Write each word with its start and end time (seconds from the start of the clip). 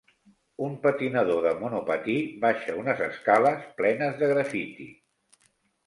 Un 0.67 0.71
patinador 0.85 1.43
de 1.49 1.51
monopatí 1.59 2.17
baixa 2.47 2.79
unes 2.83 3.05
escales 3.11 3.71
plenes 3.79 4.21
de 4.25 4.35
grafiti. 4.37 4.93